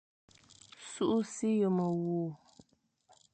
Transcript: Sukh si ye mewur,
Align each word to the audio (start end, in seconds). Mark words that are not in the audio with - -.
Sukh 0.91 1.23
si 1.33 1.49
ye 1.59 1.67
mewur, 1.75 2.31